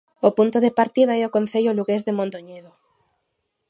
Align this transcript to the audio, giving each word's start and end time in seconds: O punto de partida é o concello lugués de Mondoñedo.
O 0.27 0.29
punto 0.37 0.57
de 0.65 0.75
partida 0.79 1.13
é 1.21 1.23
o 1.25 1.33
concello 1.37 1.75
lugués 1.77 2.01
de 2.07 2.15
Mondoñedo. 2.17 2.71